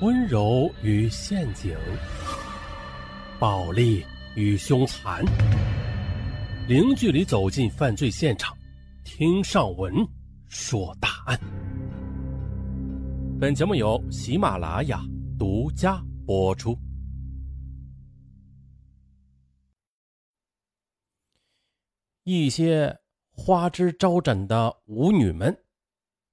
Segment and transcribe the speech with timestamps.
[0.00, 1.72] 温柔与陷阱，
[3.38, 5.24] 暴力与凶残，
[6.66, 8.56] 零距离走进犯罪现场，
[9.04, 9.94] 听上文
[10.48, 11.38] 说大案。
[13.40, 15.00] 本节目由喜马拉雅
[15.38, 16.76] 独家播出。
[22.24, 22.98] 一些
[23.30, 25.56] 花枝招展的舞女们，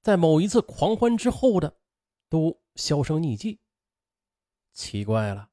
[0.00, 1.74] 在某一次狂欢之后的，
[2.28, 3.60] 都销声匿迹。
[4.72, 5.50] 奇怪了，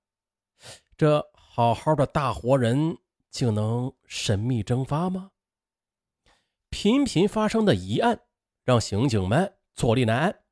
[0.98, 2.98] 这好好的大活人，
[3.30, 5.32] 竟能神秘蒸发吗？
[6.70, 8.22] 频频发生的疑案，
[8.64, 10.44] 让刑警们坐立难安。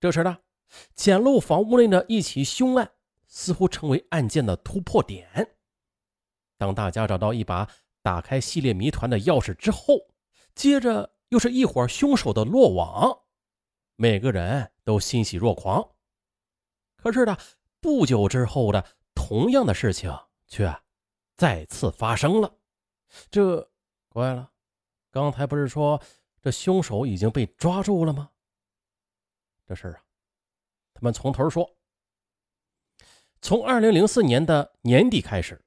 [0.00, 0.38] 这时呢，
[0.94, 2.92] 简陋房屋内的一起凶案，
[3.26, 5.56] 似乎成为案件的突破点。
[6.56, 7.68] 当大家找到一把。
[8.04, 10.08] 打开系列谜团的钥匙之后，
[10.56, 13.21] 接着又是一伙凶手的落网，
[14.02, 15.88] 每个人都欣喜若狂。
[16.96, 17.38] 可是呢，
[17.80, 18.84] 不久之后的
[19.14, 20.12] 同样的事情
[20.48, 20.76] 却
[21.36, 22.52] 再次发生了。
[23.30, 23.70] 这
[24.08, 24.50] 怪了，
[25.12, 26.02] 刚才不是说
[26.40, 28.28] 这凶手已经被抓住了吗？
[29.68, 30.02] 这事啊，
[30.94, 31.76] 他们从头说。
[33.40, 35.64] 从二零零四年的年底开始。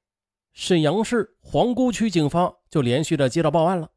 [0.52, 3.92] 沈阳市皇姑区警方就连续的接到报案了，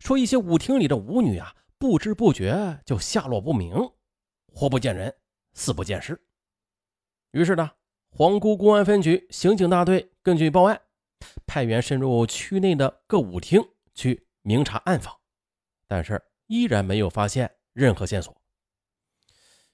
[0.00, 3.74] 说一些舞厅里的舞女啊，不知不觉就下落不明，
[4.46, 5.14] 活不见人，
[5.52, 6.20] 死不见尸。
[7.32, 7.70] 于是呢，
[8.10, 10.80] 皇姑公安分局刑警大队根据报案，
[11.46, 13.62] 派员深入区内的各舞厅
[13.94, 15.14] 去明察暗访，
[15.86, 18.34] 但是依然没有发现任何线索。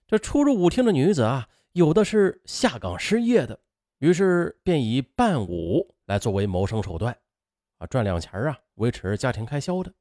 [0.07, 3.61] 这出入舞厅的女子啊，有的是下岗失业的，
[3.99, 5.95] 于是便以伴舞。
[6.07, 7.17] 来作为谋生手段，
[7.79, 9.93] 啊，赚两钱啊，维持家庭开销的；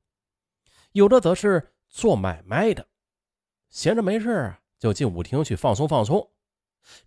[0.94, 2.88] 有的则是做买卖的，
[3.70, 6.32] 闲着没事就进舞厅去放松放松。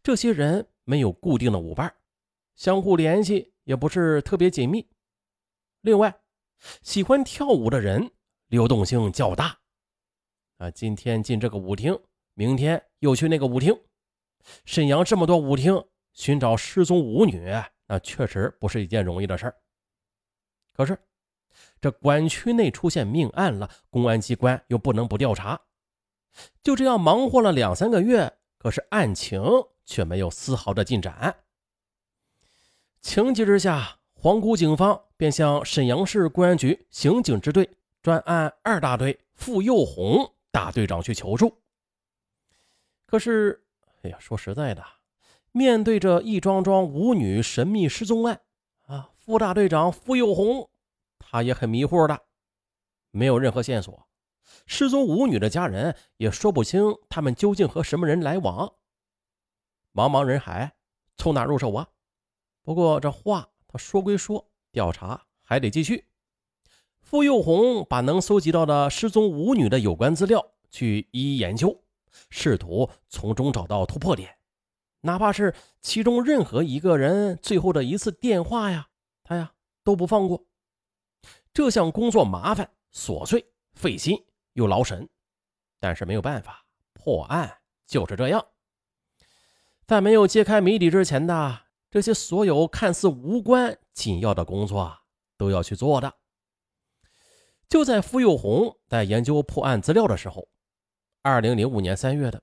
[0.02, 1.94] 这些人没有固定的舞伴，
[2.56, 4.86] 相互联系也不是特别紧密。
[5.80, 6.14] 另外，
[6.82, 8.10] 喜欢跳舞的人
[8.48, 9.58] 流动性较大，
[10.58, 11.98] 啊，今天进这个舞厅，
[12.34, 13.74] 明天又去那个舞厅。
[14.64, 17.50] 沈阳这么多舞厅，寻找失踪舞女。
[17.86, 19.56] 那确实不是一件容易的事儿。
[20.72, 20.98] 可是，
[21.82, 25.60] 这管区内出现命案了，公安机关又不能不调查。
[26.62, 29.42] 就这样忙活了两三个月，可是案情
[29.84, 31.34] 却没有丝毫的进展。
[33.00, 37.68] 情急之下，皇姑警方便向沈阳市公安局刑警支队
[38.00, 41.58] 专案二大队傅幼红大队长去求助。
[43.06, 43.64] 可是，
[44.02, 44.84] 哎呀，说实在的。
[45.50, 48.40] 面对着一桩桩舞女神秘失踪案，
[48.86, 50.70] 啊，副大队长傅幼红，
[51.32, 52.24] 他也很迷糊的，
[53.10, 54.06] 没有任何线索，
[54.66, 58.74] 失踪舞女的家人也说不清他们究竟和什么人来往。
[59.94, 60.74] 茫茫人海，
[61.16, 61.88] 从哪入手啊？
[62.60, 66.04] 不过这话他说归说，调查还得继续。
[67.00, 71.82] 傅幼红把能搜集到的失踪舞女的有关资料去一一研究，
[72.28, 74.36] 试图从中找到突破点。
[75.00, 78.88] 哪怕是其中任何一个人最后的一次电话呀，
[79.24, 80.44] 他呀都不放过。
[81.54, 84.24] 这项工作麻烦、琐碎、费心
[84.54, 85.08] 又劳神，
[85.78, 86.64] 但是没有办法，
[86.94, 88.46] 破案就是这样。
[89.86, 95.00] 在没有揭开谜底之前的这些所有看似无关紧要的工作
[95.36, 96.14] 都要去做的。
[97.68, 100.48] 就在傅有红在研究破案资料的时候，
[101.20, 102.42] 二零零五年三月的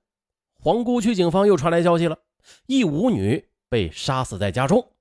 [0.60, 2.18] 皇姑区警方又传来消息了。
[2.66, 4.92] 一舞女被杀死在家中，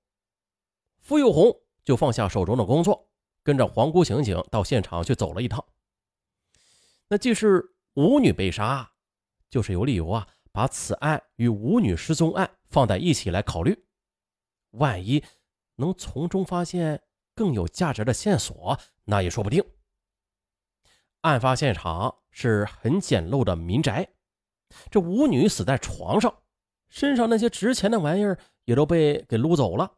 [1.00, 3.09] 傅有红就放下手中的工作，
[3.50, 5.66] 跟着皇姑刑警到现场去走了一趟。
[7.08, 8.92] 那既是舞女被杀，
[9.50, 13.88] 就是有理由啊，把此案与舞女失踪案放在一起来考虑。
[14.74, 15.24] 万一
[15.78, 17.02] 能从中发现
[17.34, 19.64] 更有价值的线索，那也说不定。
[21.22, 24.08] 案发现场是很简陋的民宅，
[24.92, 26.44] 这舞女死在床上。
[26.90, 29.98] 身上那些值钱的玩意儿也都被给撸走了。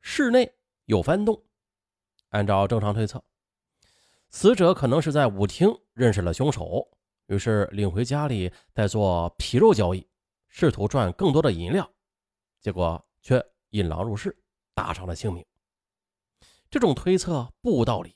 [0.00, 0.56] 室内
[0.86, 1.44] 有翻动，
[2.30, 3.22] 按照正常推测，
[4.30, 6.86] 死者可能是在舞厅认识了凶手，
[7.26, 10.06] 于是领回家里再做皮肉交易，
[10.48, 11.88] 试图赚更多的银两，
[12.60, 14.36] 结果却引狼入室，
[14.74, 15.44] 搭上了性命。
[16.70, 18.14] 这种推测不无道理，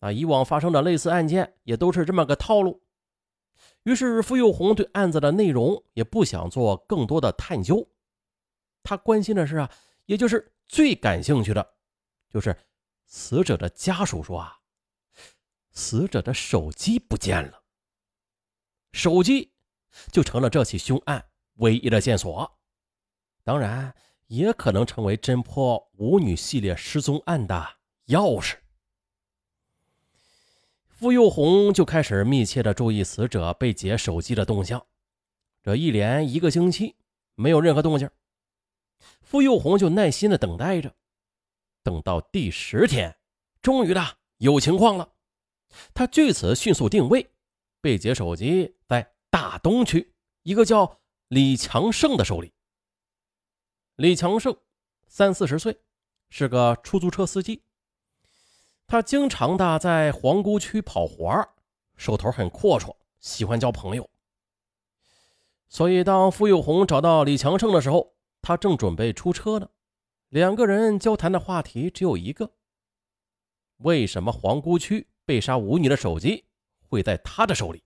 [0.00, 2.82] 啊，以往发生的类似案件也都是这么个套路。
[3.84, 7.88] 于是，傅幼红对案子的内容也不想做更多的探究，
[8.82, 9.70] 他关心的是啊，
[10.06, 11.74] 也就是最感兴趣的，
[12.28, 12.54] 就是
[13.06, 14.58] 死者的家属说啊，
[15.70, 17.62] 死者的手机不见了，
[18.92, 19.52] 手机
[20.10, 21.24] 就成了这起凶案
[21.54, 22.58] 唯一的线索，
[23.44, 23.94] 当然
[24.26, 27.76] 也可能成为侦破舞女系列失踪案的
[28.06, 28.56] 钥匙。
[30.88, 34.84] 傅幼红就开始密切的注意死者被劫手机的动向，
[35.62, 36.96] 这一连一个星期
[37.34, 38.10] 没有任何动静，
[39.20, 40.94] 傅幼红就耐心的等待着，
[41.86, 43.16] 等到第十天，
[43.62, 44.04] 终于的
[44.38, 45.08] 有情况了，
[45.94, 47.30] 他据此迅速定位，
[47.80, 50.12] 被劫手机在大东区
[50.42, 51.00] 一个叫。
[51.28, 52.52] 李强胜的手里。
[53.96, 54.56] 李强胜
[55.08, 55.76] 三四十岁，
[56.30, 57.64] 是个出租车司机。
[58.86, 61.48] 他经常的在皇姑区跑活儿
[61.96, 64.08] 手头很阔绰，喜欢交朋友。
[65.68, 69.68] 所以，当傅有红找到李强胜的时候，他正准备出车呢。
[70.28, 72.52] 两个人交谈的话题只有一个：
[73.78, 76.44] 为什么皇姑区被杀舞女的手机
[76.80, 77.82] 会在他的手里？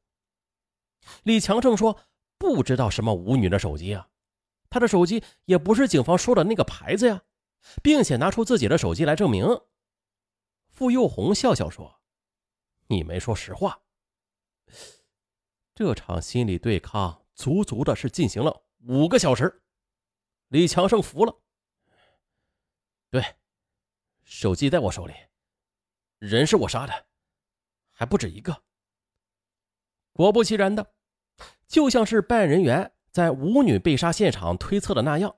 [1.22, 2.00] 李强胜说。
[2.38, 4.08] 不知道什么舞女的手机啊，
[4.70, 7.22] 他的手机也不是警方说的那个牌子呀，
[7.82, 9.44] 并且拿出自己的手机来证明。
[10.70, 12.00] 傅幼红笑笑说
[12.88, 13.82] ：“你没说实话。”
[15.76, 19.62] 这场心理对抗足足的是进行了五个小时。
[20.48, 21.42] 李强胜服了，
[23.10, 23.36] 对，
[24.22, 25.14] 手机在我手里，
[26.18, 27.06] 人是我杀的，
[27.90, 28.62] 还不止一个。
[30.12, 30.94] 果不其然的。
[31.66, 35.36] 就像是办案人员在舞女被杀现场推测的那样，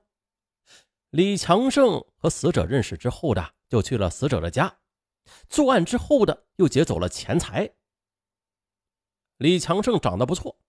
[1.11, 4.79] 李强胜和死者认识之后的，就去了死者的家，
[5.47, 7.75] 作案之后的又劫走了钱财。
[9.37, 10.59] 李强胜长得不错，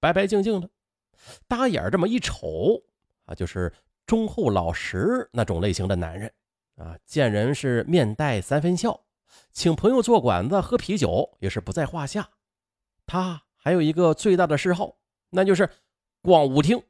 [0.00, 0.70] 白白净净的，
[1.46, 2.82] 大眼这么一瞅
[3.26, 3.72] 啊，就是
[4.06, 6.32] 忠厚老实那种类型的男人
[6.76, 9.00] 啊，见人是面带三分笑，
[9.52, 12.30] 请朋友坐馆子喝啤酒也是不在话下。
[13.06, 13.42] 他。
[13.56, 14.98] 还有一个最大的嗜好，
[15.30, 15.70] 那就是
[16.20, 16.82] 逛舞厅。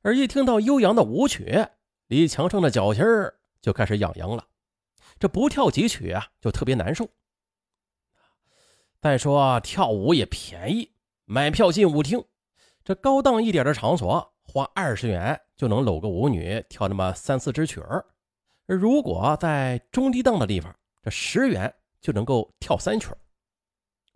[0.00, 1.66] 而一听到悠扬的舞曲，
[2.06, 4.46] 李强胜的脚心儿就开始痒痒了。
[5.18, 7.10] 这不跳几曲啊，就特别难受。
[8.98, 10.92] 再说跳舞也便宜，
[11.26, 12.24] 买票进舞厅，
[12.82, 18.06] 这高档一点的场所，花二十元就能搂个舞女跳那么三四支曲儿。
[18.66, 20.72] 如果在中低档的地方，
[21.02, 23.18] 这十元就能够跳三曲儿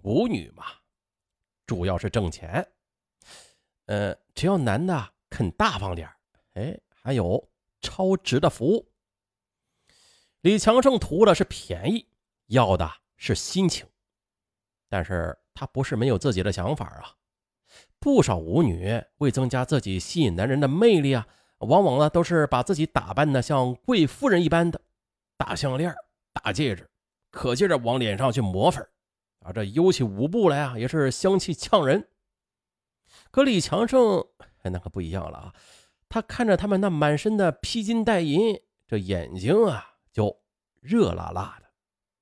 [0.05, 0.67] 舞女嘛。
[1.67, 2.65] 主要是挣钱，
[3.87, 6.09] 呃，只要男的肯大方点
[6.55, 7.51] 哎，还有
[7.81, 8.89] 超值的服务。
[10.43, 12.07] 李强胜图的是便宜，
[12.47, 13.85] 要的是心情，
[14.89, 17.18] 但是他不是没有自己的想法啊。
[18.01, 21.27] 不少舞女为增加自己吸引男人的魅力啊，
[21.59, 24.81] 往往呢都是把自己打扮的像贵妇人一般的，
[25.37, 25.95] 大项链、
[26.33, 26.89] 大戒指，
[27.31, 28.87] 可劲儿往脸上去抹粉。
[29.41, 32.09] 啊，这尤起舞步来啊，也是香气呛人。
[33.31, 34.25] 可李强胜
[34.65, 35.55] 那可不一样了啊！
[36.09, 40.37] 他看着他们那满身的披金戴银，这眼睛啊就
[40.81, 41.67] 热辣辣的，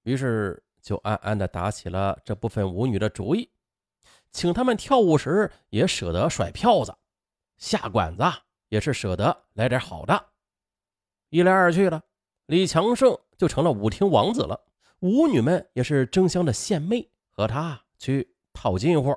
[0.03, 3.51] 于是就暗暗的打起了这部分舞女的主意，
[4.37, 6.95] 请他们跳舞时也舍得甩票子，
[7.57, 8.23] 下馆子
[8.69, 10.27] 也是舍得来点好的。
[11.31, 12.03] 一来二去的，
[12.45, 14.61] 李强胜就成了舞厅王子了。
[14.99, 19.17] 舞女们也是争相的献媚，和他去套近乎。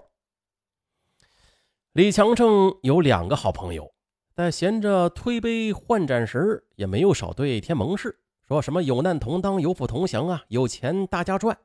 [1.91, 3.93] 李强胜有两个好朋友，
[4.33, 8.17] 在闲着推杯换盏时，也没有少对天盟誓，
[8.47, 11.57] 说什么有难同当，有福同享啊，有钱大家赚。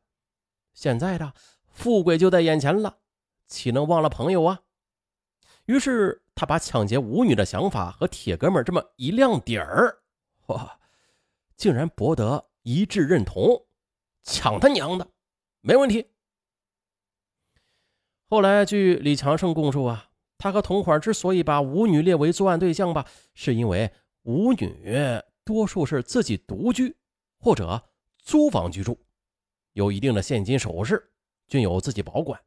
[0.72, 1.32] 现在的
[1.68, 2.98] 富贵就在眼前了，
[3.46, 4.62] 岂能忘了朋友啊？
[5.66, 10.02] 于是他把抢劫舞女的想法和铁哥们这么一亮点儿，
[10.46, 10.78] 哇，
[11.56, 13.66] 竟然博得一致认同。
[14.22, 15.06] 抢他娘的，
[15.60, 16.06] 没问题。
[18.26, 26.96] 后来据李强胜供述啊，他和同伙之所以把舞女列为作案对象吧，是因为舞女多数是自己独居
[27.38, 27.82] 或者
[28.18, 28.98] 租房居住，
[29.72, 31.10] 有一定的现金首饰，
[31.46, 32.40] 均有自己保管，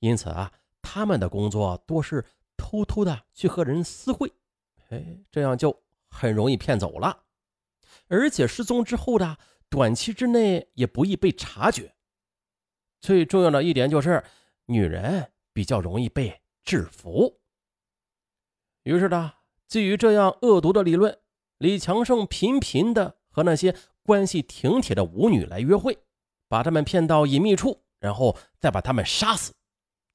[0.00, 0.52] 因此啊，
[0.82, 2.24] 他们的工作多是
[2.56, 4.30] 偷偷的去和人私会，
[4.90, 5.74] 哎，这样就
[6.10, 7.24] 很容易骗走了，
[8.08, 9.38] 而且失踪之后的。
[9.72, 11.94] 短期之内也不易被察觉。
[13.00, 14.24] 最重要的一点就是，
[14.66, 17.38] 女人比较容易被制服。
[18.82, 19.34] 于是呢，
[19.68, 21.16] 基于这样恶毒的理论，
[21.58, 25.96] 李强胜频频的和那些关系挺铁的舞女来约会，
[26.48, 29.52] 把他们骗到隐秘处，然后再把他们杀死，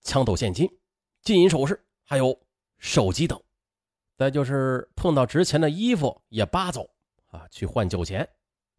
[0.06, 0.70] 抢走现金、
[1.24, 2.40] 金银首饰，还有
[2.78, 3.38] 手机等。
[4.16, 6.90] 再就是碰到值钱的衣服也扒走
[7.32, 8.26] 啊，去换酒钱。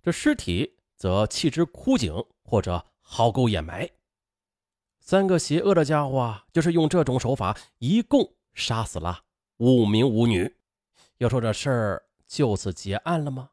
[0.03, 3.91] 这尸体则弃之枯井或者壕沟掩埋。
[5.01, 9.25] 三个邪恶的家伙啊就是用这种手法，一共杀死了
[9.59, 10.57] 五名舞女。
[11.19, 13.51] 要说这事儿就此结案了吗？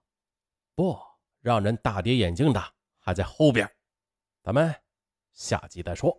[0.75, 0.97] 不，
[1.41, 2.63] 让人大跌眼镜的
[2.99, 3.69] 还在后边。
[4.43, 4.73] 咱们
[5.33, 6.17] 下集再说。